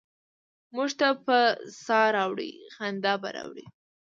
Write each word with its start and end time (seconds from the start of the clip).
موږ 0.75 0.89
ته 0.99 1.07
به 1.25 1.39
سا 1.83 1.99
ه 2.09 2.13
راوړي، 2.15 2.51
خندا 2.75 3.13
به 3.21 3.29
راوړي؟ 3.37 3.65